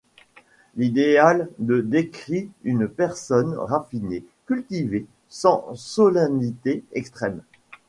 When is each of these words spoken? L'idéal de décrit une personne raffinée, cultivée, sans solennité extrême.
L'idéal 0.77 1.47
de 1.59 1.79
décrit 1.79 2.49
une 2.63 2.87
personne 2.87 3.53
raffinée, 3.55 4.25
cultivée, 4.47 5.05
sans 5.29 5.75
solennité 5.75 6.83
extrême. 6.93 7.43